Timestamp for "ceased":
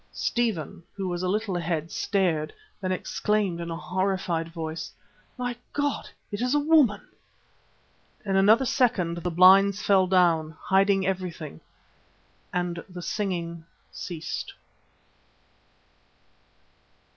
13.91-14.53